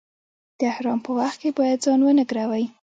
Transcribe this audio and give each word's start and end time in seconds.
د 0.57 0.61
احرام 0.71 0.99
په 1.05 1.11
وخت 1.19 1.37
کې 1.41 1.49
باید 1.59 1.83
ځان 1.85 1.99
و 2.03 2.09
نه 2.17 2.23
ګروئ. 2.31 2.65